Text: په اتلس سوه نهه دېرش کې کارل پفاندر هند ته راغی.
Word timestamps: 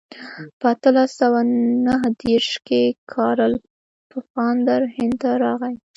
په 0.59 0.67
اتلس 0.73 1.09
سوه 1.21 1.39
نهه 1.85 2.07
دېرش 2.23 2.51
کې 2.67 2.81
کارل 3.13 3.53
پفاندر 4.11 4.81
هند 4.95 5.15
ته 5.21 5.29
راغی. 5.43 5.73